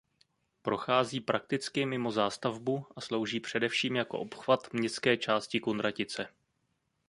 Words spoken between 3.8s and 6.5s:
jako obchvat městské části Kunratice.